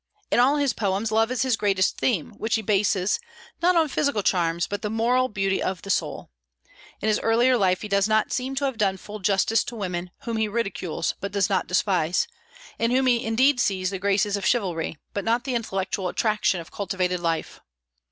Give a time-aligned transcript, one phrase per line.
[0.31, 3.19] In all his poems, love is his greatest theme, which he bases,
[3.61, 6.31] not on physical charms, but the moral beauty of the soul.
[7.01, 10.09] In his earlier life he does not seem to have done full justice to women,
[10.21, 12.27] whom he ridicules, but does not despise;
[12.79, 16.71] in whom he indeed sees the graces of chivalry, but not the intellectual attraction of
[16.71, 17.59] cultivated life.